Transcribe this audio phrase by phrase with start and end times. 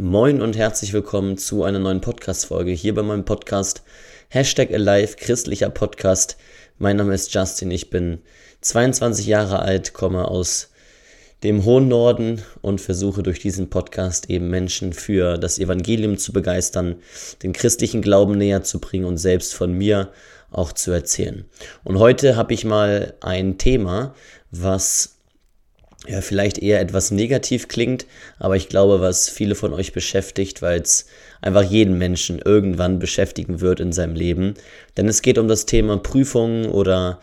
[0.00, 3.82] Moin und herzlich willkommen zu einer neuen Podcast-Folge hier bei meinem Podcast
[4.28, 6.36] Hashtag Alive, christlicher Podcast.
[6.78, 8.20] Mein Name ist Justin, ich bin
[8.60, 10.70] 22 Jahre alt, komme aus
[11.42, 17.02] dem hohen Norden und versuche durch diesen Podcast eben Menschen für das Evangelium zu begeistern,
[17.42, 20.12] den christlichen Glauben näher zu bringen und selbst von mir
[20.52, 21.44] auch zu erzählen.
[21.82, 24.14] Und heute habe ich mal ein Thema,
[24.52, 25.17] was
[26.08, 28.06] ja, vielleicht eher etwas negativ klingt,
[28.38, 31.06] aber ich glaube, was viele von euch beschäftigt, weil es
[31.42, 34.54] einfach jeden Menschen irgendwann beschäftigen wird in seinem Leben.
[34.96, 37.20] Denn es geht um das Thema Prüfungen oder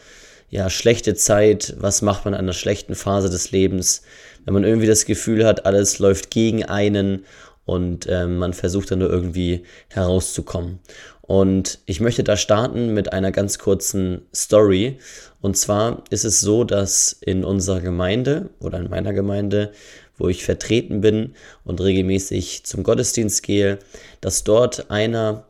[0.52, 4.04] ja, schlechte Zeit, was macht man in einer schlechten Phase des Lebens,
[4.46, 7.26] wenn man irgendwie das Gefühl hat, alles läuft gegen einen
[7.66, 10.80] und äh, man versucht dann nur irgendwie herauszukommen.
[11.28, 15.00] Und ich möchte da starten mit einer ganz kurzen Story.
[15.42, 19.72] Und zwar ist es so, dass in unserer Gemeinde oder in meiner Gemeinde,
[20.18, 23.80] wo ich vertreten bin und regelmäßig zum Gottesdienst gehe,
[24.22, 25.48] dass dort einer,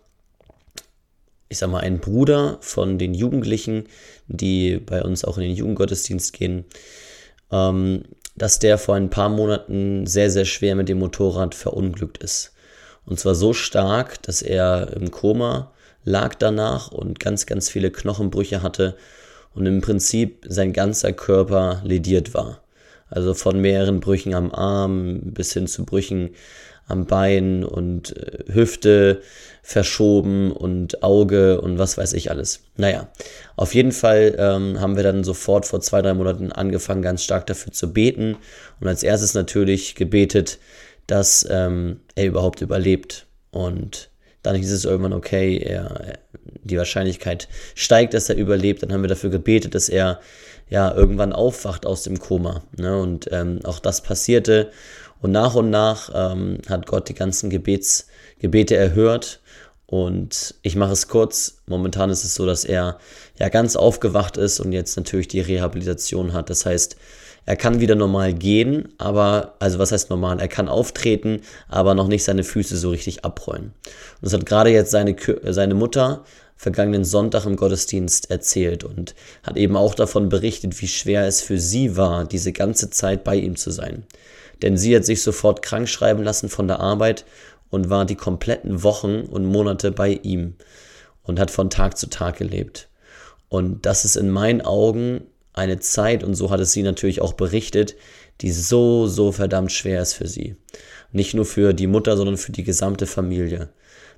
[1.50, 3.88] ich sag mal, ein Bruder von den Jugendlichen,
[4.28, 6.64] die bei uns auch in den Jugendgottesdienst gehen,
[7.52, 8.06] ähm,
[8.38, 12.55] dass der vor ein paar Monaten sehr, sehr schwer mit dem Motorrad verunglückt ist.
[13.06, 15.72] Und zwar so stark, dass er im Koma
[16.04, 18.96] lag danach und ganz, ganz viele Knochenbrüche hatte
[19.54, 22.62] und im Prinzip sein ganzer Körper lediert war.
[23.10, 26.32] Also von mehreren Brüchen am Arm bis hin zu Brüchen
[26.88, 29.22] am Bein und äh, Hüfte
[29.64, 32.62] verschoben und Auge und was weiß ich alles.
[32.78, 33.08] Naja,
[33.56, 37.48] auf jeden Fall ähm, haben wir dann sofort vor zwei, drei Monaten angefangen, ganz stark
[37.48, 38.38] dafür zu beten
[38.80, 40.60] und als erstes natürlich gebetet,
[41.08, 43.28] dass ähm, er überhaupt überlebt.
[43.52, 44.10] Und
[44.44, 46.18] dann hieß es irgendwann, okay, er,
[46.64, 48.84] die Wahrscheinlichkeit steigt, dass er überlebt.
[48.84, 50.20] Dann haben wir dafür gebetet, dass er
[50.70, 52.64] ja irgendwann aufwacht aus dem Koma.
[52.78, 53.00] Ne?
[53.00, 54.72] Und ähm, auch das passierte.
[55.22, 58.08] Und nach und nach ähm, hat Gott die ganzen Gebets,
[58.40, 59.42] Gebete erhört.
[59.88, 61.62] Und ich mache es kurz.
[61.68, 63.00] Momentan ist es so, dass er
[63.40, 66.50] ja ganz aufgewacht ist und jetzt natürlich die Rehabilitation hat.
[66.50, 66.98] Das heißt,
[67.46, 70.40] er kann wieder normal gehen, aber, also was heißt normal?
[70.40, 73.74] Er kann auftreten, aber noch nicht seine Füße so richtig abrollen.
[73.86, 76.24] Und das hat gerade jetzt seine, seine Mutter
[76.58, 79.14] vergangenen Sonntag im Gottesdienst erzählt und
[79.44, 83.36] hat eben auch davon berichtet, wie schwer es für sie war, diese ganze Zeit bei
[83.36, 84.06] ihm zu sein.
[84.62, 87.26] Denn sie hat sich sofort krank schreiben lassen von der Arbeit
[87.70, 90.56] und war die kompletten Wochen und Monate bei ihm
[91.24, 92.88] und hat von Tag zu Tag gelebt.
[93.50, 95.22] Und das ist in meinen Augen
[95.56, 97.96] eine Zeit, und so hat es sie natürlich auch berichtet,
[98.42, 100.56] die so, so verdammt schwer ist für sie.
[101.12, 103.70] Nicht nur für die Mutter, sondern für die gesamte Familie.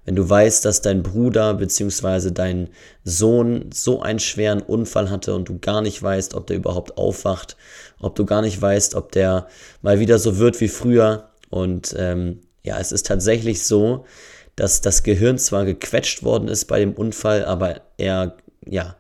[0.04, 2.32] Wenn du weißt, dass dein Bruder bzw.
[2.32, 2.70] dein
[3.04, 7.58] Sohn so einen schweren Unfall hatte und du gar nicht weißt, ob der überhaupt aufwacht,
[8.00, 9.48] ob du gar nicht weißt, ob der
[9.82, 11.30] mal wieder so wird wie früher.
[11.50, 14.06] Und ähm, ja, es ist tatsächlich so,
[14.56, 18.96] dass das Gehirn zwar gequetscht worden ist bei dem Unfall, aber er ja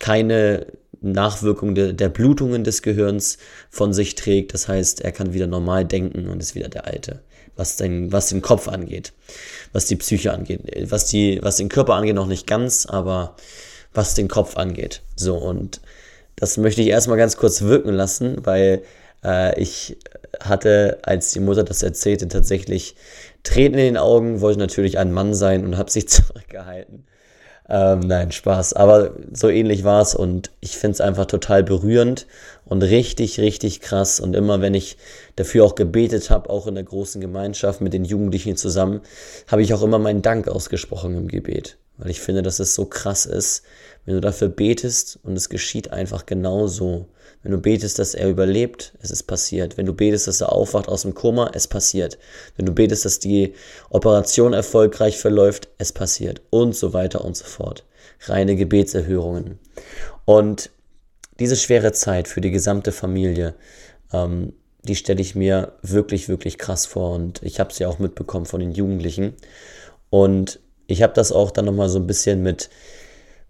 [0.00, 0.66] keine
[1.00, 3.38] Nachwirkung de, der Blutungen des Gehirns
[3.70, 4.54] von sich trägt.
[4.54, 7.20] Das heißt, er kann wieder normal denken und ist wieder der Alte,
[7.56, 9.12] was den, was den Kopf angeht,
[9.72, 13.36] was die Psyche angeht, was, die, was den Körper angeht, noch nicht ganz, aber
[13.94, 15.02] was den Kopf angeht.
[15.16, 15.80] So, und
[16.36, 18.82] das möchte ich erstmal ganz kurz wirken lassen, weil
[19.24, 19.98] äh, ich
[20.40, 22.94] hatte, als die Mutter das erzählte, tatsächlich
[23.42, 27.04] Tränen in den Augen, wollte natürlich ein Mann sein und habe sich zurückgehalten.
[27.72, 28.72] Ähm, nein, Spaß.
[28.72, 32.26] Aber so ähnlich war es und ich finde es einfach total berührend
[32.64, 34.18] und richtig, richtig krass.
[34.18, 34.96] Und immer wenn ich
[35.36, 39.00] dafür auch gebetet habe, auch in der großen Gemeinschaft mit den Jugendlichen zusammen,
[39.46, 41.78] habe ich auch immer meinen Dank ausgesprochen im Gebet.
[41.96, 43.62] Weil ich finde, dass es so krass ist,
[44.04, 47.06] wenn du dafür betest und es geschieht einfach genau so.
[47.42, 49.78] Wenn du betest, dass er überlebt, es ist passiert.
[49.78, 52.18] Wenn du betest, dass er aufwacht aus dem Koma, es passiert.
[52.56, 53.54] Wenn du betest, dass die
[53.88, 56.42] Operation erfolgreich verläuft, es passiert.
[56.50, 57.84] Und so weiter und so fort.
[58.26, 59.58] Reine Gebetserhörungen.
[60.26, 60.70] Und
[61.38, 63.54] diese schwere Zeit für die gesamte Familie,
[64.12, 64.52] ähm,
[64.82, 67.14] die stelle ich mir wirklich, wirklich krass vor.
[67.14, 69.34] Und ich habe ja auch mitbekommen von den Jugendlichen.
[70.10, 72.68] Und ich habe das auch dann nochmal so ein bisschen mit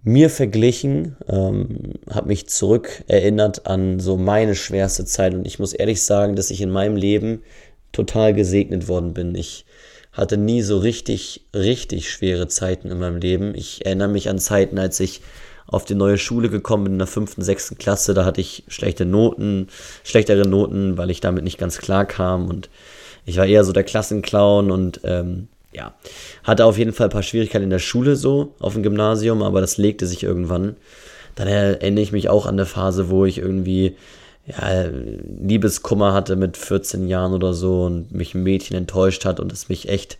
[0.03, 6.03] mir verglichen, ähm, habe mich zurückerinnert an so meine schwerste Zeit und ich muss ehrlich
[6.03, 7.43] sagen, dass ich in meinem Leben
[7.93, 9.35] total gesegnet worden bin.
[9.35, 9.67] Ich
[10.13, 13.55] hatte nie so richtig, richtig schwere Zeiten in meinem Leben.
[13.55, 15.21] Ich erinnere mich an Zeiten, als ich
[15.67, 19.05] auf die neue Schule gekommen bin in der fünften, sechsten Klasse, da hatte ich schlechte
[19.05, 19.69] Noten,
[20.03, 22.71] schlechtere Noten, weil ich damit nicht ganz klar kam und
[23.25, 25.95] ich war eher so der Klassenclown und ähm, ja,
[26.43, 29.61] hatte auf jeden Fall ein paar Schwierigkeiten in der Schule so, auf dem Gymnasium, aber
[29.61, 30.77] das legte sich irgendwann.
[31.37, 33.97] Dann erinnere ich mich auch an der Phase, wo ich irgendwie
[34.47, 34.87] ja,
[35.43, 39.69] Liebeskummer hatte mit 14 Jahren oder so und mich ein Mädchen enttäuscht hat und es
[39.69, 40.19] mich echt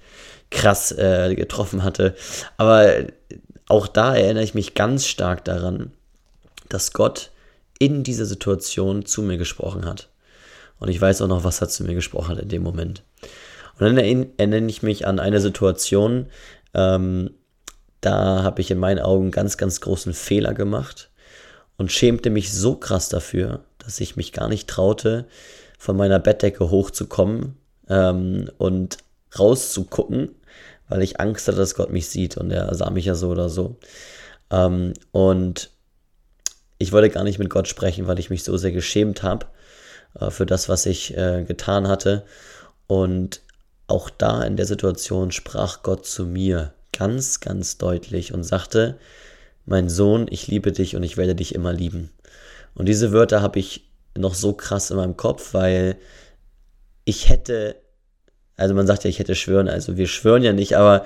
[0.51, 2.15] krass äh, getroffen hatte.
[2.57, 3.07] Aber
[3.69, 5.93] auch da erinnere ich mich ganz stark daran,
[6.69, 7.31] dass Gott
[7.79, 10.09] in dieser Situation zu mir gesprochen hat.
[10.79, 13.03] Und ich weiß auch noch, was er zu mir gesprochen hat in dem Moment.
[13.81, 16.27] Und dann erinnere ich mich an eine Situation,
[16.75, 17.31] ähm,
[18.03, 21.11] da habe ich in meinen Augen ganz, ganz großen Fehler gemacht
[21.79, 25.27] und schämte mich so krass dafür, dass ich mich gar nicht traute,
[25.79, 27.57] von meiner Bettdecke hochzukommen
[27.89, 28.99] ähm, und
[29.39, 30.35] rauszugucken,
[30.89, 33.49] weil ich Angst hatte, dass Gott mich sieht und er sah mich ja so oder
[33.49, 33.79] so.
[34.51, 35.71] Ähm, und
[36.77, 39.47] ich wollte gar nicht mit Gott sprechen, weil ich mich so sehr geschämt habe
[40.19, 42.25] äh, für das, was ich äh, getan hatte.
[42.87, 43.41] Und
[43.91, 48.99] auch da in der Situation sprach Gott zu mir ganz, ganz deutlich und sagte,
[49.67, 52.11] mein Sohn, ich liebe dich und ich werde dich immer lieben.
[52.75, 55.97] Und diese Wörter habe ich noch so krass in meinem Kopf, weil
[57.05, 57.77] ich hätte,
[58.57, 61.05] also man sagt ja, ich hätte schwören, also wir schwören ja nicht, aber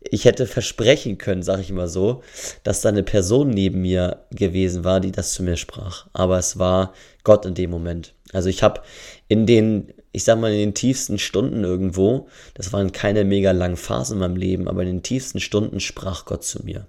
[0.00, 2.22] ich hätte versprechen können, sage ich mal so,
[2.62, 6.06] dass da eine Person neben mir gewesen war, die das zu mir sprach.
[6.12, 6.94] Aber es war
[7.24, 8.14] Gott in dem Moment.
[8.32, 8.82] Also ich habe
[9.26, 13.76] in den, ich sag mal, in den tiefsten Stunden irgendwo, das waren keine mega langen
[13.76, 16.86] Phasen in meinem Leben, aber in den tiefsten Stunden sprach Gott zu mir.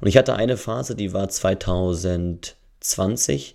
[0.00, 3.54] Und ich hatte eine Phase, die war 2020,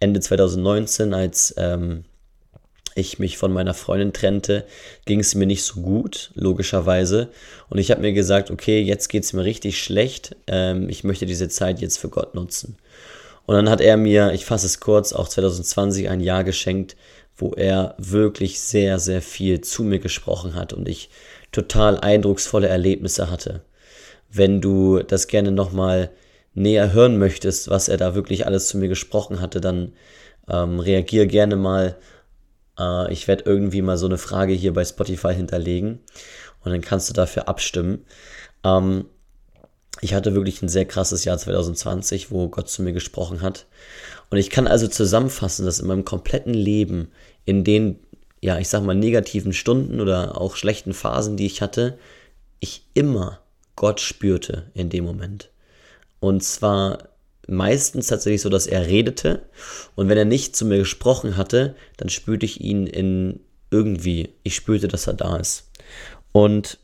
[0.00, 2.04] Ende 2019, als ähm,
[2.98, 4.64] ich mich von meiner Freundin trennte,
[5.04, 7.28] ging es mir nicht so gut, logischerweise.
[7.70, 10.36] Und ich habe mir gesagt, okay, jetzt geht es mir richtig schlecht.
[10.46, 12.76] Ähm, ich möchte diese Zeit jetzt für Gott nutzen.
[13.46, 16.96] Und dann hat er mir, ich fasse es kurz, auch 2020 ein Jahr geschenkt,
[17.38, 21.08] wo er wirklich sehr, sehr viel zu mir gesprochen hat und ich
[21.52, 23.62] total eindrucksvolle Erlebnisse hatte.
[24.30, 26.10] Wenn du das gerne nochmal
[26.54, 29.92] näher hören möchtest, was er da wirklich alles zu mir gesprochen hatte, dann
[30.48, 31.96] ähm, reagier gerne mal
[32.78, 36.00] äh, ich werde irgendwie mal so eine Frage hier bei Spotify hinterlegen
[36.64, 38.04] und dann kannst du dafür abstimmen.
[38.64, 39.06] Ähm,
[40.00, 43.66] ich hatte wirklich ein sehr krasses Jahr 2020, wo Gott zu mir gesprochen hat.
[44.30, 47.08] Und ich kann also zusammenfassen, dass in meinem kompletten Leben,
[47.44, 47.98] in den,
[48.40, 51.98] ja, ich sag mal, negativen Stunden oder auch schlechten Phasen, die ich hatte,
[52.60, 53.40] ich immer
[53.76, 55.50] Gott spürte in dem Moment.
[56.20, 57.10] Und zwar
[57.46, 59.42] meistens tatsächlich so, dass er redete
[59.94, 63.40] und wenn er nicht zu mir gesprochen hatte, dann spürte ich ihn in
[63.70, 65.70] irgendwie, ich spürte, dass er da ist.
[66.32, 66.78] Und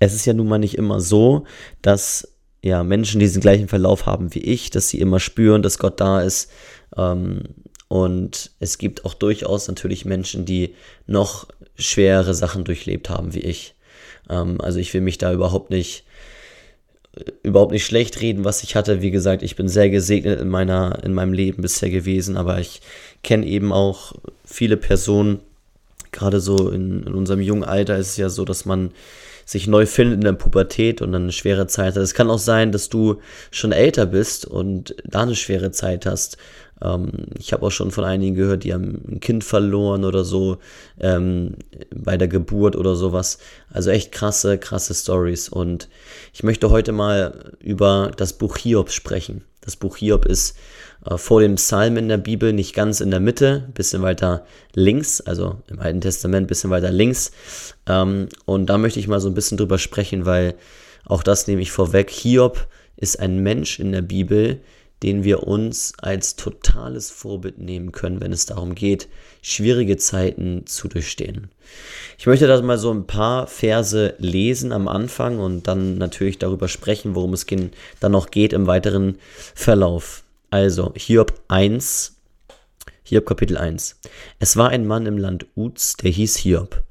[0.00, 1.44] es ist ja nun mal nicht immer so,
[1.82, 2.33] dass
[2.64, 6.22] ja Menschen diesen gleichen Verlauf haben wie ich, dass sie immer spüren, dass Gott da
[6.22, 6.50] ist.
[6.96, 7.42] Ähm,
[7.88, 10.74] und es gibt auch durchaus natürlich Menschen, die
[11.06, 11.46] noch
[11.76, 13.74] schwere Sachen durchlebt haben wie ich.
[14.30, 16.04] Ähm, also ich will mich da überhaupt nicht
[17.44, 19.00] überhaupt nicht schlecht reden, was ich hatte.
[19.00, 22.80] Wie gesagt, ich bin sehr gesegnet in meiner, in meinem Leben bisher gewesen, aber ich
[23.22, 24.14] kenne eben auch
[24.44, 25.38] viele Personen,
[26.10, 28.90] gerade so in, in, unserem jungen Alter ist es ja so, dass man
[29.44, 32.02] sich neu findet in der Pubertät und dann eine schwere Zeit hat.
[32.02, 33.20] Es kann auch sein, dass du
[33.50, 36.36] schon älter bist und da eine schwere Zeit hast.
[36.82, 40.58] Ähm, ich habe auch schon von einigen gehört, die haben ein Kind verloren oder so
[41.00, 41.56] ähm,
[41.94, 43.38] bei der Geburt oder sowas.
[43.70, 45.48] Also echt krasse, krasse Stories.
[45.48, 45.88] Und
[46.32, 49.44] ich möchte heute mal über das Buch Hiob sprechen.
[49.60, 50.56] Das Buch Hiob ist
[51.06, 54.44] äh, vor dem Psalm in der Bibel, nicht ganz in der Mitte, bisschen weiter
[54.74, 57.32] links, also im Alten Testament bisschen weiter links.
[57.86, 60.54] Ähm, und da möchte ich mal so ein bisschen drüber sprechen, weil
[61.06, 62.10] auch das nehme ich vorweg.
[62.10, 64.60] Hiob ist ein Mensch in der Bibel,
[65.04, 69.06] den wir uns als totales Vorbild nehmen können, wenn es darum geht,
[69.42, 71.50] schwierige Zeiten zu durchstehen.
[72.16, 76.68] Ich möchte da mal so ein paar Verse lesen am Anfang und dann natürlich darüber
[76.68, 77.44] sprechen, worum es
[78.00, 79.18] dann noch geht im weiteren
[79.54, 80.24] Verlauf.
[80.48, 82.16] Also, Hiob 1,
[83.02, 84.00] Hiob Kapitel 1.
[84.38, 86.82] Es war ein Mann im Land Uz, der hieß Hiob.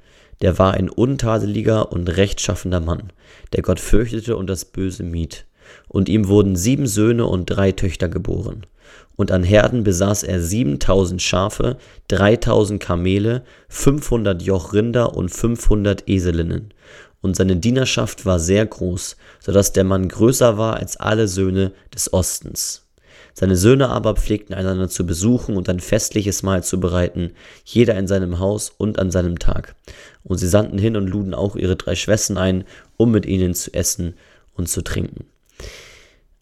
[0.42, 3.12] Der war ein untadeliger und rechtschaffender Mann,
[3.54, 5.48] der Gott fürchtete und das Böse mied
[5.88, 8.66] und ihm wurden sieben Söhne und drei Töchter geboren.
[9.16, 11.78] Und an Herden besaß er siebentausend Schafe,
[12.08, 16.74] dreitausend Kamele, fünfhundert Joch Rinder und fünfhundert Eselinnen.
[17.22, 21.72] Und seine Dienerschaft war sehr groß, so dass der Mann größer war als alle Söhne
[21.94, 22.82] des Ostens.
[23.36, 27.32] Seine Söhne aber pflegten einander zu besuchen und ein festliches Mahl zu bereiten,
[27.66, 29.76] jeder in seinem Haus und an seinem Tag.
[30.24, 32.64] Und sie sandten hin und luden auch ihre drei Schwestern ein,
[32.98, 34.16] um mit ihnen zu essen
[34.54, 35.26] und zu trinken.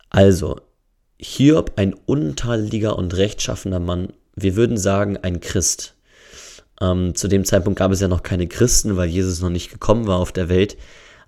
[0.09, 0.59] Also,
[1.17, 5.95] Hiob, ein untadeliger und rechtschaffener Mann, wir würden sagen, ein Christ.
[6.81, 10.07] Ähm, zu dem Zeitpunkt gab es ja noch keine Christen, weil Jesus noch nicht gekommen
[10.07, 10.77] war auf der Welt,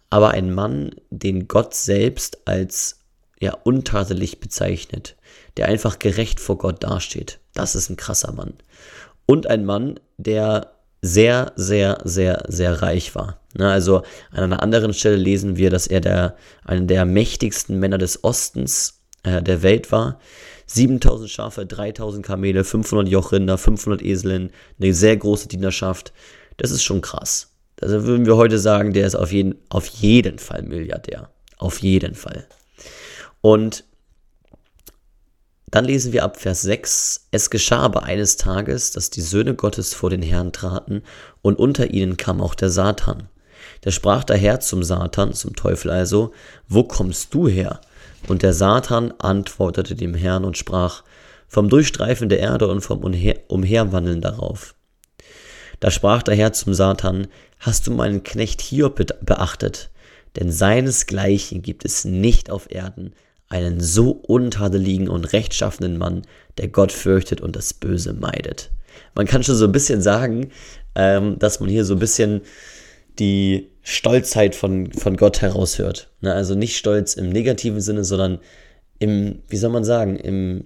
[0.10, 3.00] aber ein Mann, den Gott selbst als
[3.40, 5.16] ja untadelig bezeichnet,
[5.58, 7.40] der einfach gerecht vor Gott dasteht.
[7.54, 8.54] Das ist ein krasser Mann.
[9.26, 10.73] Und ein Mann, der
[11.04, 13.38] sehr, sehr, sehr, sehr reich war.
[13.56, 17.98] Ne, also an einer anderen Stelle lesen wir, dass er der, einer der mächtigsten Männer
[17.98, 20.20] des Ostens äh, der Welt war.
[20.66, 26.14] 7000 Schafe, 3000 Kamele, 500 Jochrinder, 500 Eseln, eine sehr große Dienerschaft.
[26.56, 27.52] Das ist schon krass.
[27.82, 31.30] Also würden wir heute sagen, der ist auf jeden, auf jeden Fall Milliardär.
[31.58, 32.48] Auf jeden Fall.
[33.42, 33.84] Und
[35.74, 39.96] dann lesen wir ab Vers 6, es geschah aber eines Tages, dass die Söhne Gottes
[39.96, 41.01] vor den Herrn traten,
[41.42, 43.27] und unter ihnen kam auch der Satan.
[43.84, 46.32] Der sprach daher zum Satan, zum Teufel also,
[46.68, 47.82] wo kommst du her?
[48.27, 51.01] Und der Satan antwortete dem Herrn und sprach,
[51.48, 54.75] vom Durchstreifen der Erde und vom Umher Umherwandeln darauf.
[55.80, 57.25] Da sprach der Herr zum Satan,
[57.58, 59.89] hast du meinen Knecht Hiob beachtet?
[60.36, 63.15] Denn seinesgleichen gibt es nicht auf Erden,
[63.54, 66.24] einen so untadeligen und rechtschaffenen Mann,
[66.58, 68.72] der Gott fürchtet und das Böse meidet.
[69.14, 70.50] Man kann schon so ein bisschen sagen,
[70.96, 72.42] ähm, dass man hier so ein bisschen
[73.20, 76.10] die Stolzheit von, von Gott heraushört.
[76.22, 76.34] Ne?
[76.34, 78.40] Also nicht stolz im negativen Sinne, sondern
[78.98, 80.66] im, wie soll man sagen, im,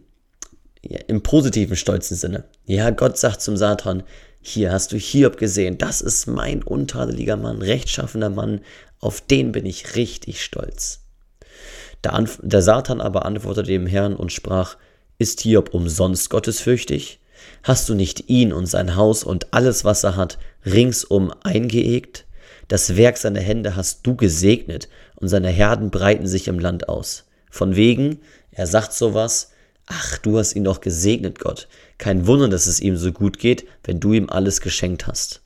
[0.82, 2.46] ja, im positiven, stolzen Sinne.
[2.66, 4.04] Ja, Gott sagt zum Satan,
[4.42, 8.62] hier hast du Hiob gesehen, das ist mein untadeliger Mann, rechtschaffener Mann,
[9.02, 11.07] auf den bin ich richtig stolz.
[12.04, 14.78] Der, der Satan aber antwortete dem Herrn und sprach,
[15.18, 17.20] ist Hiob umsonst gottesfürchtig?
[17.64, 22.26] Hast du nicht ihn und sein Haus und alles, was er hat, ringsum eingeegt?
[22.68, 27.26] Das Werk seiner Hände hast du gesegnet, und seine Herden breiten sich im Land aus.
[27.50, 28.20] Von wegen,
[28.52, 29.52] er sagt sowas,
[29.88, 31.68] ach, du hast ihn doch gesegnet, Gott.
[31.98, 35.42] Kein Wunder, dass es ihm so gut geht, wenn du ihm alles geschenkt hast.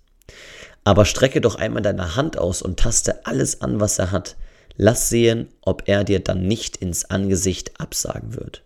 [0.84, 4.36] Aber strecke doch einmal deine Hand aus und taste alles an, was er hat.
[4.84, 8.64] Lass sehen, ob er dir dann nicht ins Angesicht absagen wird.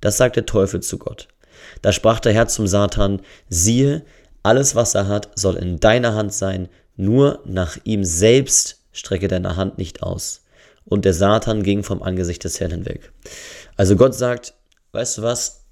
[0.00, 1.28] Das sagt der Teufel zu Gott.
[1.82, 4.02] Da sprach der Herr zum Satan, siehe,
[4.42, 9.56] alles, was er hat, soll in deiner Hand sein, nur nach ihm selbst strecke deine
[9.56, 10.40] Hand nicht aus.
[10.86, 13.12] Und der Satan ging vom Angesicht des Herrn hinweg.
[13.76, 14.54] Also Gott sagt,
[14.92, 15.66] weißt du was,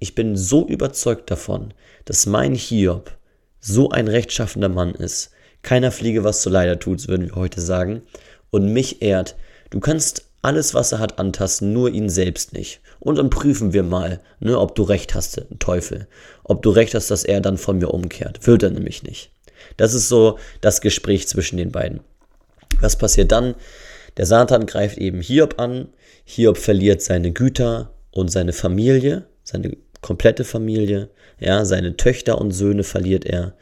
[0.00, 1.72] ich bin so überzeugt davon,
[2.04, 3.16] dass mein Hiob
[3.58, 5.30] so ein rechtschaffender Mann ist,
[5.62, 8.02] keiner Fliege was zu leider tut, würden wir heute sagen,
[8.54, 9.34] und mich ehrt.
[9.70, 12.80] Du kannst alles, was er hat, antasten, nur ihn selbst nicht.
[13.00, 16.06] Und dann prüfen wir mal, ne, ob du recht hast, Teufel.
[16.44, 18.46] Ob du recht hast, dass er dann von mir umkehrt.
[18.46, 19.32] Wird er nämlich nicht.
[19.76, 22.00] Das ist so das Gespräch zwischen den beiden.
[22.80, 23.56] Was passiert dann?
[24.18, 25.88] Der Satan greift eben Hiob an.
[26.24, 31.08] Hiob verliert seine Güter und seine Familie, seine komplette Familie.
[31.40, 33.54] Ja, seine Töchter und Söhne verliert er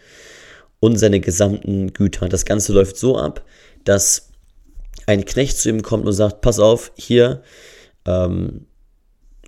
[0.80, 2.28] und seine gesamten Güter.
[2.28, 3.42] Das Ganze läuft so ab,
[3.84, 4.31] dass
[5.06, 7.42] ein Knecht zu ihm kommt und sagt, pass auf, hier
[8.06, 8.66] ähm,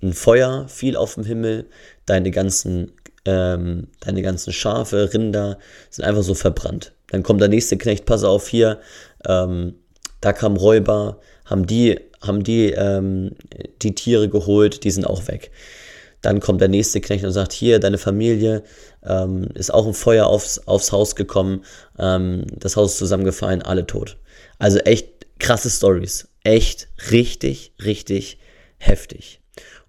[0.01, 1.67] ein Feuer fiel auf dem Himmel,
[2.05, 2.91] deine ganzen,
[3.25, 5.57] ähm, deine ganzen Schafe, Rinder
[5.89, 6.93] sind einfach so verbrannt.
[7.07, 8.79] Dann kommt der nächste Knecht, pass auf, hier,
[9.27, 9.75] ähm,
[10.21, 13.31] da kam Räuber, haben die, haben die, ähm,
[13.81, 15.51] die Tiere geholt, die sind auch weg.
[16.21, 18.63] Dann kommt der nächste Knecht und sagt, hier, deine Familie
[19.03, 21.63] ähm, ist auch ein Feuer aufs, aufs Haus gekommen,
[21.99, 24.17] ähm, das Haus ist zusammengefallen, alle tot.
[24.57, 26.27] Also echt krasse Stories.
[26.43, 28.39] Echt richtig, richtig
[28.77, 29.41] heftig.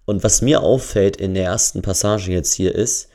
[0.05, 3.09] Und was mir auffällt in der ersten Passage jetzt hier ist,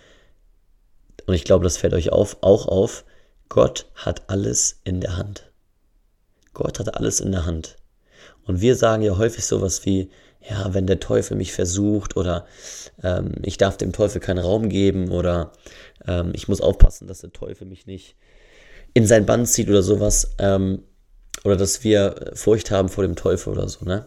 [1.26, 3.04] und ich glaube, das fällt euch auf, auch auf,
[3.48, 5.50] Gott hat alles in der Hand.
[6.52, 7.76] Gott hat alles in der Hand.
[8.44, 10.10] Und wir sagen ja häufig sowas wie,
[10.48, 12.46] ja, wenn der Teufel mich versucht oder
[13.02, 15.52] ähm, ich darf dem Teufel keinen Raum geben oder
[16.06, 18.16] ähm, ich muss aufpassen, dass der Teufel mich nicht
[18.94, 20.34] in sein Bann zieht oder sowas.
[20.38, 20.82] Ähm,
[21.44, 24.06] oder dass wir Furcht haben vor dem Teufel oder so, ne?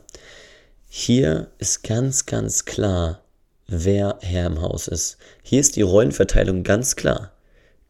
[0.88, 3.22] Hier ist ganz, ganz klar,
[3.68, 5.18] wer Herr im Haus ist.
[5.44, 7.34] Hier ist die Rollenverteilung ganz klar.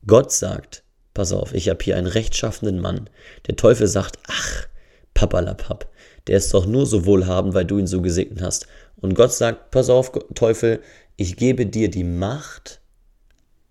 [0.08, 3.10] Gott sagt, pass auf, ich habe hier einen rechtschaffenden Mann.
[3.48, 4.68] Der Teufel sagt, ach,
[5.14, 5.88] papalapap,
[6.28, 8.68] der ist doch nur so wohlhabend, weil du ihn so gesegnet hast.
[8.98, 10.82] Und Gott sagt, pass auf, Teufel,
[11.16, 12.82] ich gebe dir die Macht,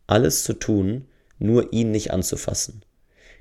[0.07, 1.07] alles zu tun,
[1.39, 2.85] nur ihn nicht anzufassen.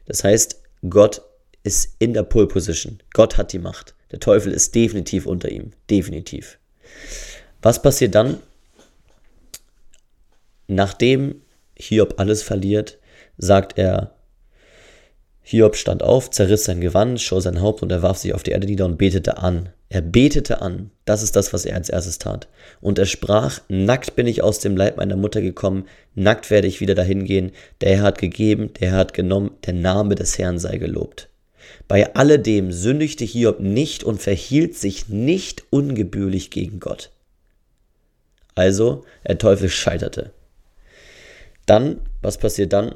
[0.06, 1.22] Das heißt, Gott
[1.64, 3.00] ist in der Pole Position.
[3.14, 3.96] Gott hat die Macht.
[4.12, 5.72] Der Teufel ist definitiv unter ihm.
[5.90, 6.60] Definitiv.
[7.62, 8.38] Was passiert dann?
[10.68, 11.42] Nachdem
[11.76, 13.00] Hiob alles verliert,
[13.38, 14.14] sagt er,
[15.46, 18.52] Hiob stand auf, zerriss sein Gewand, schau sein Haupt und er warf sich auf die
[18.52, 19.70] Erde nieder und betete an.
[19.90, 20.90] Er betete an.
[21.06, 22.48] Das ist das, was er als erstes tat.
[22.80, 26.80] Und er sprach, nackt bin ich aus dem Leib meiner Mutter gekommen, nackt werde ich
[26.80, 27.52] wieder dahin gehen.
[27.82, 31.30] Der Herr hat gegeben, der Herr hat genommen, der Name des Herrn sei gelobt.
[31.88, 37.12] Bei alledem sündigte Hiob nicht und verhielt sich nicht ungebührlich gegen Gott.
[38.56, 40.32] Also, der Teufel scheiterte.
[41.66, 42.96] Dann, was passiert dann?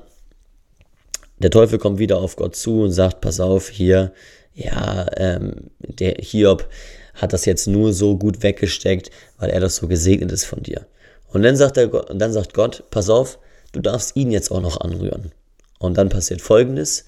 [1.40, 4.12] Der Teufel kommt wieder auf Gott zu und sagt, pass auf, hier,
[4.54, 6.68] ja, ähm, der Hiob
[7.14, 10.86] hat das jetzt nur so gut weggesteckt, weil er das so gesegnet ist von dir.
[11.28, 13.40] Und dann sagt, er, und dann sagt Gott, pass auf,
[13.72, 15.32] du darfst ihn jetzt auch noch anrühren.
[15.80, 17.06] Und dann passiert Folgendes.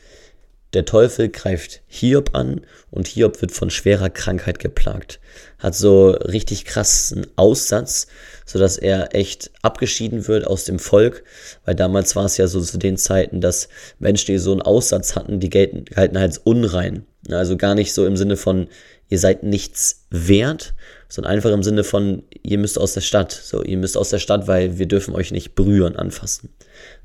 [0.74, 2.62] Der Teufel greift Hiob an
[2.92, 5.20] und Hiob wird von schwerer Krankheit geplagt.
[5.58, 8.06] Hat so richtig krassen Aussatz,
[8.46, 11.24] sodass er echt abgeschieden wird aus dem Volk,
[11.66, 15.16] weil damals war es ja so zu den Zeiten, dass Menschen, die so einen Aussatz
[15.16, 17.04] hatten, die gelten, galten als unrein.
[17.32, 18.68] Also gar nicht so im Sinne von,
[19.10, 20.76] ihr seid nichts wert,
[21.08, 23.32] sondern einfach im Sinne von, ihr müsst aus der Stadt.
[23.32, 26.54] So, ihr müsst aus der Stadt, weil wir dürfen euch nicht berühren, anfassen.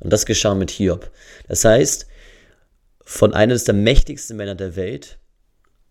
[0.00, 1.10] Und das geschah mit Hiob.
[1.48, 2.06] Das heißt,
[3.04, 5.18] von eines der mächtigsten Männer der Welt,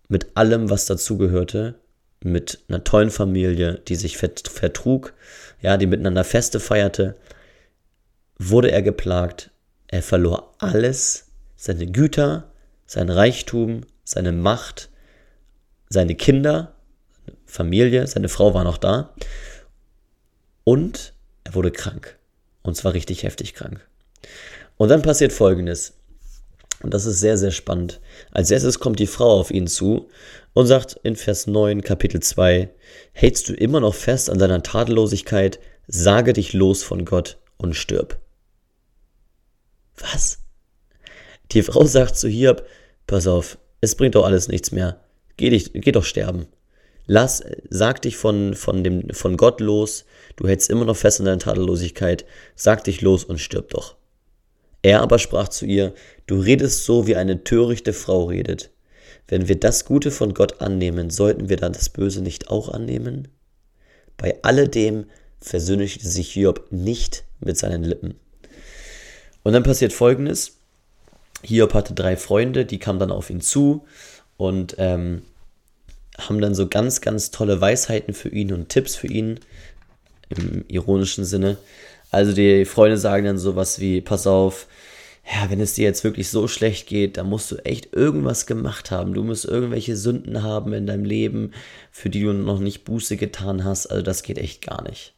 [0.08, 1.76] mit allem, was dazugehörte,
[2.24, 5.14] mit einer tollen Familie, die sich vertrug,
[5.62, 7.16] ja, die miteinander Feste feierte,
[8.38, 9.52] wurde er geplagt.
[9.88, 12.52] Er verlor alles, seine Güter,
[12.86, 14.90] sein Reichtum, seine Macht,
[15.90, 16.76] seine Kinder,
[17.46, 19.14] Familie, seine Frau war noch da
[20.64, 22.18] und er wurde krank.
[22.62, 23.86] Und zwar richtig heftig krank.
[24.78, 25.94] Und dann passiert Folgendes.
[26.84, 28.02] Und das ist sehr, sehr spannend.
[28.32, 30.10] Als erstes kommt die Frau auf ihn zu
[30.54, 32.70] und sagt in Vers 9, Kapitel 2,
[33.14, 38.20] hältst du immer noch fest an deiner Tadellosigkeit, sage dich los von Gott und stirb.
[39.98, 40.40] Was?
[41.52, 42.66] Die Frau sagt zu Hiob,
[43.08, 45.00] pass auf, es bringt doch alles nichts mehr.
[45.38, 46.48] Geh, dich, geh doch sterben.
[47.06, 51.26] Lass, sag dich von, von, dem, von Gott los, du hältst immer noch fest an
[51.26, 52.26] deiner Tadellosigkeit,
[52.56, 53.96] sag dich los und stirb doch.
[54.84, 55.94] Er aber sprach zu ihr,
[56.28, 58.70] du redest so, wie eine törichte Frau redet.
[59.28, 63.30] Wenn wir das Gute von Gott annehmen, sollten wir dann das Böse nicht auch annehmen?
[64.18, 65.06] Bei alledem
[65.40, 68.16] versündigte sich Hiob nicht mit seinen Lippen.
[69.44, 70.58] Und dann passiert Folgendes.
[71.44, 73.86] Hiob hatte drei Freunde, die kamen dann auf ihn zu
[74.38, 75.24] und ähm,
[76.18, 79.40] haben dann so ganz, ganz tolle Weisheiten für ihn und Tipps für ihn
[80.30, 81.58] im ironischen Sinne.
[82.14, 84.68] Also die Freunde sagen dann sowas wie, pass auf,
[85.26, 88.92] ja, wenn es dir jetzt wirklich so schlecht geht, dann musst du echt irgendwas gemacht
[88.92, 89.16] haben.
[89.16, 91.54] Du musst irgendwelche Sünden haben in deinem Leben,
[91.92, 93.88] für die du noch nicht Buße getan hast.
[93.88, 95.16] Also das geht echt gar nicht.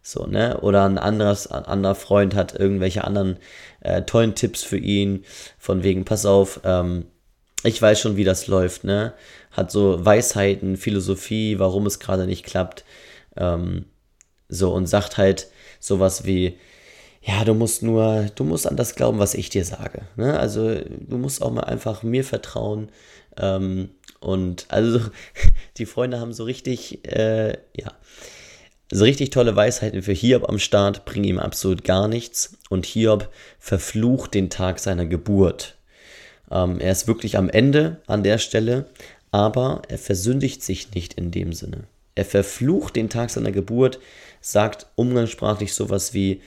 [0.00, 0.60] So, ne?
[0.60, 3.38] Oder ein anderes, ein anderer Freund hat irgendwelche anderen
[3.80, 5.24] äh, tollen Tipps für ihn,
[5.58, 7.06] von wegen, pass auf, ähm,
[7.64, 9.12] ich weiß schon, wie das läuft, ne?
[9.50, 12.84] Hat so Weisheiten, Philosophie, warum es gerade nicht klappt.
[13.36, 13.86] Ähm,
[14.48, 15.48] so, und sagt halt,
[15.82, 16.56] sowas wie,
[17.22, 20.02] ja, du musst nur, du musst an das glauben, was ich dir sage.
[20.16, 20.38] Ne?
[20.38, 22.88] Also du musst auch mal einfach mir vertrauen.
[23.36, 23.90] Ähm,
[24.20, 25.00] und also
[25.76, 27.92] die Freunde haben so richtig, äh, ja,
[28.90, 32.58] so richtig tolle Weisheiten für Hiob am Start, bringen ihm absolut gar nichts.
[32.70, 35.76] Und Hiob verflucht den Tag seiner Geburt.
[36.50, 38.86] Ähm, er ist wirklich am Ende an der Stelle,
[39.32, 41.84] aber er versündigt sich nicht in dem Sinne.
[42.14, 43.98] Er verflucht den Tag seiner Geburt,
[44.42, 46.42] sagt umgangssprachlich sowas wie,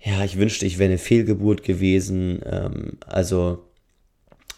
[0.00, 2.42] ja, ich wünschte, ich wäre eine Fehlgeburt gewesen.
[2.44, 3.64] Ähm, also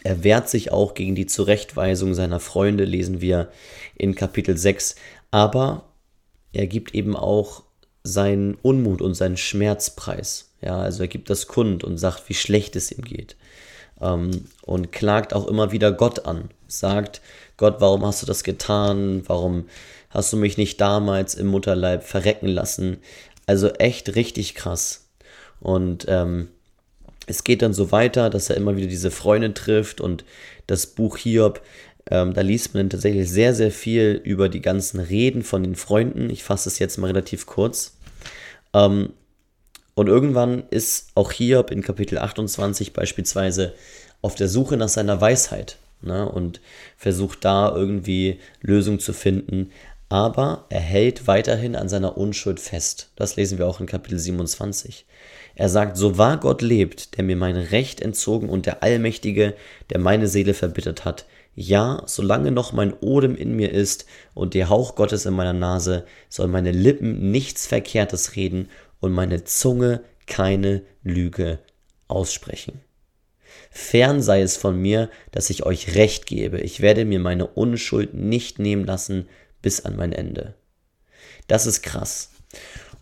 [0.03, 3.51] er wehrt sich auch gegen die Zurechtweisung seiner Freunde, lesen wir
[3.97, 4.97] in Kapitel 6.
[5.31, 5.85] Aber
[6.53, 7.63] er gibt eben auch
[8.03, 10.51] seinen Unmut und seinen Schmerzpreis.
[10.61, 13.37] Ja, also er gibt das kund und sagt, wie schlecht es ihm geht.
[14.01, 16.51] Ähm, und klagt auch immer wieder Gott an.
[16.69, 17.21] Sagt,
[17.57, 19.23] Gott, warum hast du das getan?
[19.27, 19.67] Warum
[20.15, 22.99] hast du mich nicht damals im Mutterleib verrecken lassen?
[23.47, 25.09] Also echt richtig krass.
[25.61, 26.49] Und ähm,
[27.27, 30.25] es geht dann so weiter, dass er immer wieder diese Freundin trifft und
[30.67, 31.61] das Buch Hiob,
[32.11, 36.31] ähm, da liest man tatsächlich sehr, sehr viel über die ganzen Reden von den Freunden.
[36.31, 37.97] Ich fasse es jetzt mal relativ kurz.
[38.73, 39.11] Ähm,
[39.95, 43.75] und irgendwann ist auch Hiob in Kapitel 28 beispielsweise
[44.23, 46.61] auf der Suche nach seiner Weisheit ne, und
[46.97, 49.71] versucht da irgendwie Lösungen zu finden.
[50.15, 53.11] Aber er hält weiterhin an seiner Unschuld fest.
[53.17, 55.07] Das lesen wir auch in Kapitel 27.
[55.57, 59.55] Er sagt, so wahr Gott lebt, der mir mein Recht entzogen und der Allmächtige,
[59.91, 61.27] der meine Seele verbittert hat.
[61.57, 66.07] Ja, solange noch mein Odem in mir ist und der Hauch Gottes in meiner Nase,
[66.29, 68.69] soll meine Lippen nichts Verkehrtes reden
[69.01, 71.59] und meine Zunge keine Lüge
[72.07, 72.83] aussprechen.
[73.73, 76.61] Fern sei es von mir, dass ich euch Recht gebe.
[76.61, 79.27] Ich werde mir meine Unschuld nicht nehmen lassen
[79.65, 80.55] bis an mein Ende.
[81.49, 82.31] Das ist krass.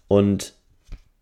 [0.07, 0.55] Und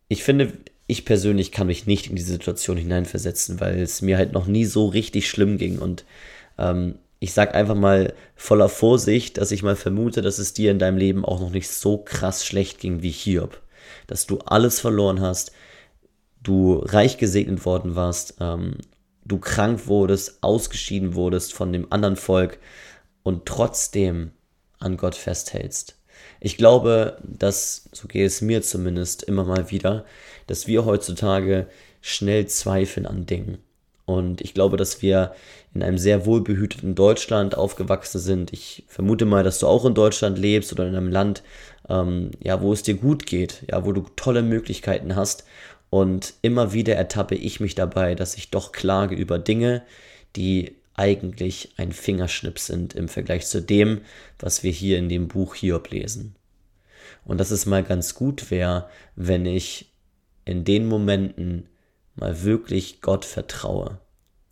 [0.09, 0.53] ich finde,
[0.87, 4.67] ich persönlich kann mich nicht in diese Situation hineinversetzen, weil es mir halt noch nie
[4.67, 5.79] so richtig schlimm ging.
[5.79, 6.05] Und
[6.59, 10.79] ähm, ich sage einfach mal voller Vorsicht, dass ich mal vermute, dass es dir in
[10.79, 13.63] deinem Leben auch noch nicht so krass schlecht ging wie Hiob.
[14.09, 15.53] Dass du alles verloren hast,
[16.43, 18.75] du reich gesegnet worden warst, ähm,
[19.25, 22.59] du krank wurdest, ausgeschieden wurdest von dem anderen Volk
[23.23, 24.33] und trotzdem
[24.81, 25.97] an Gott festhältst.
[26.41, 30.05] Ich glaube, dass, so geht es mir zumindest immer mal wieder,
[30.47, 31.67] dass wir heutzutage
[32.01, 33.59] schnell zweifeln an Dingen.
[34.07, 35.35] Und ich glaube, dass wir
[35.73, 38.53] in einem sehr wohlbehüteten Deutschland aufgewachsen sind.
[38.53, 41.45] Ich vermute mal, dass du auch in Deutschland lebst oder in einem Land,
[41.89, 45.45] ähm, ja, wo es dir gut geht, ja, wo du tolle Möglichkeiten hast.
[45.91, 49.83] Und immer wieder ertappe ich mich dabei, dass ich doch klage über Dinge,
[50.35, 54.03] die eigentlich ein Fingerschnipp sind im Vergleich zu dem,
[54.39, 56.37] was wir hier in dem Buch Hiob lesen.
[57.25, 59.91] Und dass es mal ganz gut wäre, wenn ich
[60.45, 61.69] in den Momenten
[62.17, 63.99] mal wirklich Gott vertraue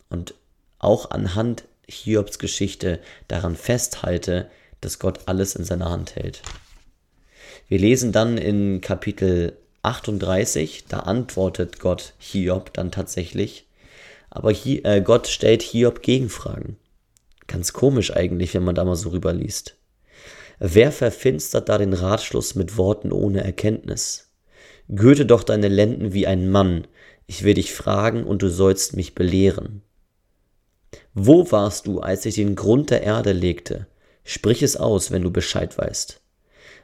[0.09, 0.35] und
[0.79, 6.43] auch anhand Hiobs Geschichte daran festhalte, dass Gott alles in seiner Hand hält.
[7.69, 13.68] Wir lesen dann in Kapitel 38, da antwortet Gott Hiob dann tatsächlich,
[14.31, 16.77] aber hier, äh, Gott stellt Hiob Gegenfragen.
[17.47, 19.77] Ganz komisch eigentlich, wenn man da mal so rüberliest.
[20.59, 24.33] Wer verfinstert da den Ratschluss mit Worten ohne Erkenntnis?
[24.89, 26.87] Gürte doch deine Lenden wie ein Mann,
[27.27, 29.83] ich will dich fragen und du sollst mich belehren.
[31.13, 33.87] Wo warst du, als ich den Grund der Erde legte?
[34.25, 36.21] Sprich es aus, wenn du Bescheid weißt.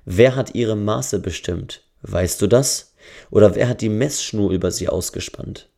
[0.04, 1.85] Wer hat ihre Maße bestimmt?
[2.02, 2.94] Weißt du das?
[3.30, 5.70] Oder wer hat die Messschnur über sie ausgespannt?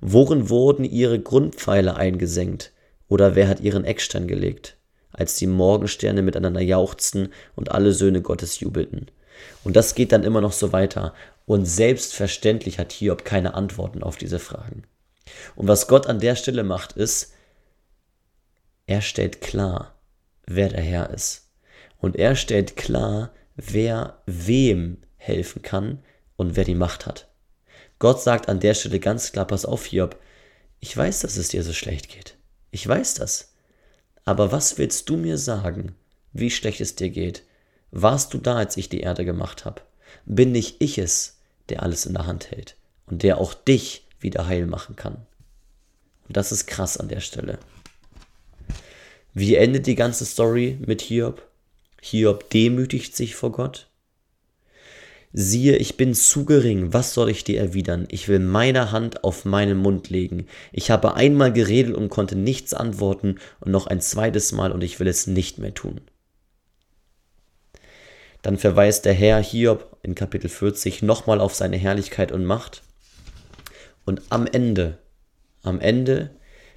[0.00, 2.72] Worin wurden ihre Grundpfeiler eingesenkt?
[3.08, 4.76] Oder wer hat ihren Eckstein gelegt?
[5.12, 9.10] Als die Morgensterne miteinander jauchzten und alle Söhne Gottes jubelten.
[9.64, 11.14] Und das geht dann immer noch so weiter.
[11.46, 14.82] Und selbstverständlich hat Hiob keine Antworten auf diese Fragen.
[15.54, 17.32] Und was Gott an der Stelle macht, ist,
[18.86, 19.94] er stellt klar,
[20.46, 21.50] wer der Herr ist.
[21.98, 26.02] Und er stellt klar, wer wem helfen kann
[26.36, 27.28] und wer die Macht hat.
[27.98, 30.18] Gott sagt an der Stelle ganz klar, pass auf, Hiob,
[30.80, 32.36] ich weiß, dass es dir so schlecht geht.
[32.70, 33.52] Ich weiß das.
[34.24, 35.94] Aber was willst du mir sagen,
[36.32, 37.42] wie schlecht es dir geht?
[37.90, 39.82] Warst du da, als ich die Erde gemacht habe?
[40.26, 44.46] Bin nicht ich es, der alles in der Hand hält und der auch dich wieder
[44.46, 45.26] heil machen kann.
[46.26, 47.58] Und das ist krass an der Stelle.
[49.32, 51.46] Wie endet die ganze Story mit Hiob?
[52.02, 53.88] Hiob demütigt sich vor Gott.
[55.32, 58.06] Siehe, ich bin zu gering, was soll ich dir erwidern?
[58.10, 60.46] Ich will meine Hand auf meinen Mund legen.
[60.72, 64.98] Ich habe einmal geredet und konnte nichts antworten und noch ein zweites Mal und ich
[64.98, 66.00] will es nicht mehr tun.
[68.42, 72.82] Dann verweist der Herr Hiob in Kapitel 40 nochmal auf seine Herrlichkeit und Macht.
[74.04, 74.98] Und am Ende,
[75.62, 76.30] am Ende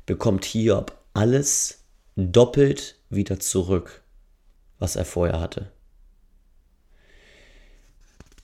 [0.07, 1.83] bekommt Hiob alles
[2.15, 4.01] doppelt wieder zurück,
[4.79, 5.71] was er vorher hatte.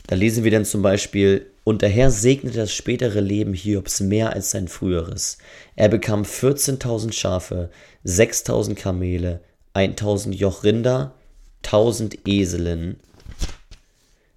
[0.07, 4.33] Da lesen wir dann zum Beispiel, und der Herr segnete das spätere Leben Hiobs mehr
[4.33, 5.39] als sein früheres.
[5.75, 7.71] Er bekam 14.000 Schafe,
[8.05, 9.41] 6.000 Kamele,
[9.73, 11.15] 1.000 Joch Rinder,
[11.63, 12.97] 1.000 Eselinnen,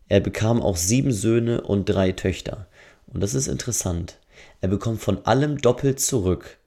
[0.09, 2.67] er bekam auch sieben Söhne und drei Töchter.
[3.07, 4.19] Und das ist interessant.
[4.61, 6.59] Er bekommt von allem doppelt zurück,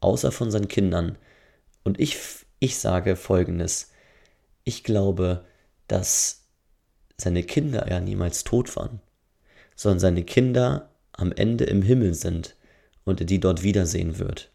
[0.00, 1.18] außer von seinen Kindern.
[1.84, 2.16] Und ich,
[2.58, 3.90] ich sage folgendes.
[4.64, 5.44] Ich glaube,
[5.88, 6.45] dass
[7.16, 9.00] seine Kinder ja niemals tot waren,
[9.74, 12.56] sondern seine Kinder am Ende im Himmel sind
[13.04, 14.50] und er die dort wiedersehen wird.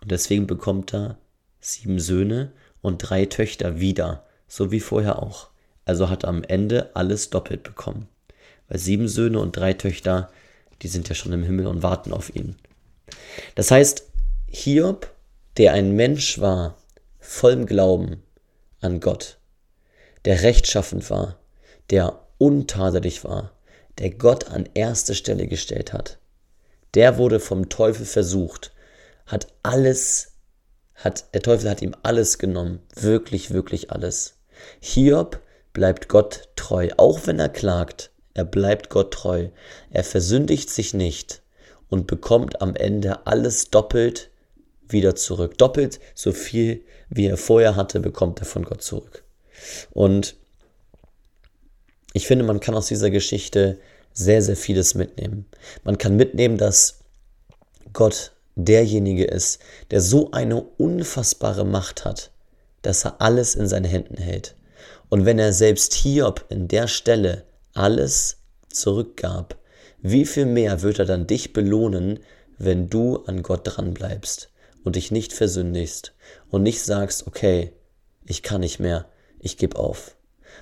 [0.00, 1.18] Und deswegen bekommt er
[1.60, 5.50] sieben Söhne und drei Töchter wieder, so wie vorher auch
[5.86, 8.08] also hat er am Ende alles doppelt bekommen.
[8.68, 10.30] Weil sieben Söhne und drei Töchter,
[10.82, 12.56] die sind ja schon im Himmel und warten auf ihn.
[13.54, 14.04] Das heißt,
[14.48, 15.10] Hiob,
[15.56, 16.76] der ein Mensch war,
[17.18, 18.22] vollem Glauben
[18.80, 19.38] an Gott,
[20.24, 21.38] der rechtschaffend war,
[21.90, 23.52] der untadelig war,
[23.98, 26.18] der Gott an erste Stelle gestellt hat,
[26.94, 28.72] der wurde vom Teufel versucht,
[29.26, 30.32] hat alles,
[30.94, 34.34] hat, der Teufel hat ihm alles genommen, wirklich, wirklich alles.
[34.80, 35.40] Hiob
[35.72, 38.10] bleibt Gott treu, auch wenn er klagt.
[38.32, 39.48] Er bleibt Gott treu.
[39.90, 41.42] Er versündigt sich nicht
[41.88, 44.30] und bekommt am Ende alles doppelt
[44.88, 45.58] wieder zurück.
[45.58, 49.24] Doppelt so viel, wie er vorher hatte, bekommt er von Gott zurück.
[49.90, 50.36] Und
[52.16, 53.78] ich finde, man kann aus dieser Geschichte
[54.14, 55.44] sehr, sehr vieles mitnehmen.
[55.84, 57.00] Man kann mitnehmen, dass
[57.92, 59.58] Gott derjenige ist,
[59.90, 62.30] der so eine unfassbare Macht hat,
[62.80, 64.54] dass er alles in seinen Händen hält.
[65.10, 68.38] Und wenn er selbst Hiob in der Stelle alles
[68.70, 69.58] zurückgab,
[70.00, 72.20] wie viel mehr wird er dann dich belohnen,
[72.56, 74.48] wenn du an Gott dran bleibst
[74.84, 76.14] und dich nicht versündigst
[76.48, 77.74] und nicht sagst, okay,
[78.24, 79.04] ich kann nicht mehr,
[79.38, 80.15] ich gebe auf,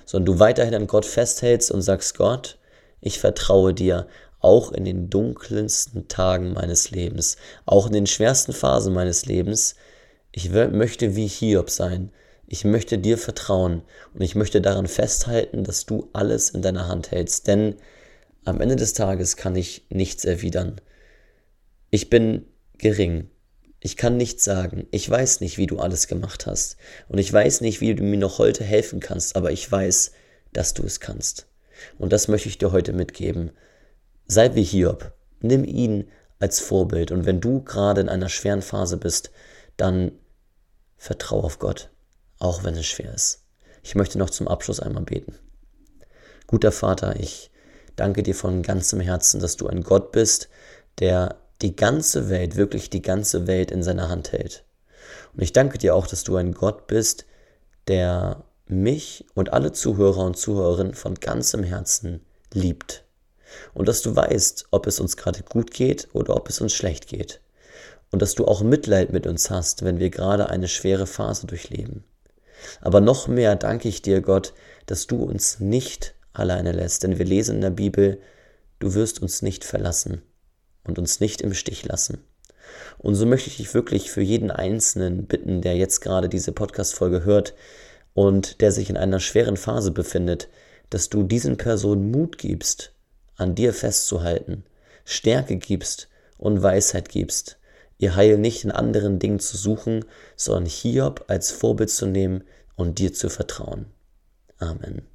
[0.05, 2.57] sondern du weiterhin an Gott festhältst und sagst, Gott,
[3.01, 4.07] ich vertraue dir,
[4.39, 9.75] auch in den dunkelsten Tagen meines Lebens, auch in den schwersten Phasen meines Lebens,
[10.37, 12.11] ich möchte wie Hiob sein.
[12.45, 17.11] Ich möchte dir vertrauen und ich möchte daran festhalten, dass du alles in deiner Hand
[17.11, 17.75] hältst, denn
[18.43, 20.81] am Ende des Tages kann ich nichts erwidern.
[21.89, 22.45] Ich bin
[22.77, 23.29] gering.
[23.85, 24.87] Ich kann nichts sagen.
[24.89, 26.75] Ich weiß nicht, wie du alles gemacht hast.
[27.07, 30.11] Und ich weiß nicht, wie du mir noch heute helfen kannst, aber ich weiß,
[30.53, 31.45] dass du es kannst.
[31.99, 33.51] Und das möchte ich dir heute mitgeben.
[34.25, 35.13] Sei wie Hiob.
[35.39, 37.11] Nimm ihn als Vorbild.
[37.11, 39.29] Und wenn du gerade in einer schweren Phase bist,
[39.77, 40.13] dann
[40.97, 41.91] vertrau auf Gott,
[42.39, 43.43] auch wenn es schwer ist.
[43.83, 45.35] Ich möchte noch zum Abschluss einmal beten.
[46.47, 47.51] Guter Vater, ich
[47.95, 50.49] danke dir von ganzem Herzen, dass du ein Gott bist,
[50.97, 54.63] der die ganze Welt, wirklich die ganze Welt in seiner Hand hält.
[55.33, 57.25] Und ich danke dir auch, dass du ein Gott bist,
[57.87, 63.03] der mich und alle Zuhörer und Zuhörerinnen von ganzem Herzen liebt.
[63.73, 67.07] Und dass du weißt, ob es uns gerade gut geht oder ob es uns schlecht
[67.07, 67.41] geht.
[68.11, 72.03] Und dass du auch Mitleid mit uns hast, wenn wir gerade eine schwere Phase durchleben.
[72.81, 74.53] Aber noch mehr danke ich dir, Gott,
[74.87, 78.19] dass du uns nicht alleine lässt, denn wir lesen in der Bibel,
[78.79, 80.21] du wirst uns nicht verlassen
[80.85, 82.23] und uns nicht im Stich lassen.
[82.97, 87.23] Und so möchte ich dich wirklich für jeden Einzelnen bitten, der jetzt gerade diese Podcast-Folge
[87.23, 87.53] hört,
[88.15, 90.47] und der sich in einer schweren Phase befindet,
[90.89, 92.93] dass du diesen Personen Mut gibst,
[93.35, 94.63] an dir festzuhalten,
[95.03, 97.59] Stärke gibst und Weisheit gibst,
[97.97, 102.43] ihr Heil nicht in anderen Dingen zu suchen, sondern Hiob als Vorbild zu nehmen
[102.75, 103.87] und dir zu vertrauen.
[104.57, 105.14] Amen.